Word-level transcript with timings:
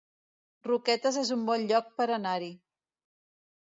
Roquetes 0.67 1.21
es 1.25 1.31
un 1.37 1.45
bon 1.51 1.69
lloc 1.75 1.95
per 2.01 2.11
anar-hi 2.19 2.53